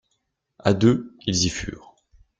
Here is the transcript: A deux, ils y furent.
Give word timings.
A 0.57 0.73
deux, 0.73 1.15
ils 1.27 1.43
y 1.45 1.49
furent. 1.49 1.95